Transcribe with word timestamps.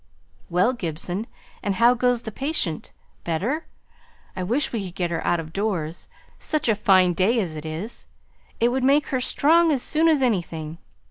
"Well, 0.49 0.73
Gibson, 0.73 1.27
and 1.61 1.75
how 1.75 1.93
goes 1.93 2.23
the 2.23 2.31
patient? 2.31 2.89
Better? 3.23 3.67
I 4.35 4.41
wish 4.41 4.73
we 4.73 4.85
could 4.85 4.95
get 4.95 5.11
her 5.11 5.23
out 5.23 5.39
of 5.39 5.53
doors, 5.53 6.07
such 6.39 6.67
a 6.67 6.73
fine 6.73 7.13
day 7.13 7.39
as 7.39 7.55
it 7.55 7.67
is. 7.67 8.07
It 8.59 8.69
would 8.69 8.83
make 8.83 9.05
her 9.09 9.21
strong 9.21 9.71
as 9.71 9.83
soon 9.83 10.07
as 10.07 10.23
anything. 10.23 10.79